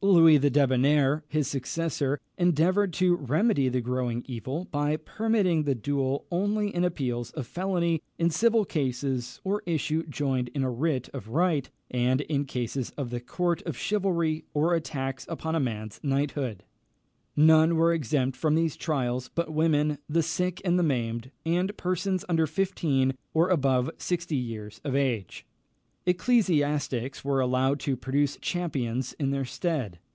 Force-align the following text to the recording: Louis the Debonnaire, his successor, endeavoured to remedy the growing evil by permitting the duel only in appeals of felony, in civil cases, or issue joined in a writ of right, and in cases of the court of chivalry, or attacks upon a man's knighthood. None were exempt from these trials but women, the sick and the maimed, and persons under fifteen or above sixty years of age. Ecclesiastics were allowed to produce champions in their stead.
Louis 0.00 0.36
the 0.38 0.48
Debonnaire, 0.48 1.24
his 1.26 1.48
successor, 1.48 2.20
endeavoured 2.36 2.92
to 2.94 3.16
remedy 3.16 3.68
the 3.68 3.80
growing 3.80 4.22
evil 4.28 4.66
by 4.70 4.96
permitting 4.96 5.64
the 5.64 5.74
duel 5.74 6.24
only 6.30 6.72
in 6.72 6.84
appeals 6.84 7.32
of 7.32 7.48
felony, 7.48 8.00
in 8.16 8.30
civil 8.30 8.64
cases, 8.64 9.40
or 9.42 9.60
issue 9.66 10.06
joined 10.06 10.50
in 10.54 10.62
a 10.62 10.70
writ 10.70 11.08
of 11.12 11.30
right, 11.30 11.68
and 11.90 12.20
in 12.22 12.44
cases 12.44 12.90
of 12.90 13.10
the 13.10 13.18
court 13.18 13.60
of 13.62 13.76
chivalry, 13.76 14.44
or 14.54 14.72
attacks 14.72 15.26
upon 15.28 15.56
a 15.56 15.60
man's 15.60 15.98
knighthood. 16.04 16.62
None 17.34 17.74
were 17.74 17.92
exempt 17.92 18.36
from 18.36 18.54
these 18.54 18.76
trials 18.76 19.30
but 19.34 19.52
women, 19.52 19.98
the 20.08 20.22
sick 20.22 20.60
and 20.64 20.78
the 20.78 20.84
maimed, 20.84 21.32
and 21.44 21.76
persons 21.76 22.24
under 22.28 22.46
fifteen 22.46 23.14
or 23.34 23.48
above 23.48 23.90
sixty 23.98 24.36
years 24.36 24.80
of 24.84 24.94
age. 24.94 25.44
Ecclesiastics 26.06 27.22
were 27.22 27.40
allowed 27.40 27.78
to 27.80 27.94
produce 27.94 28.38
champions 28.38 29.12
in 29.18 29.30
their 29.30 29.44
stead. 29.44 29.98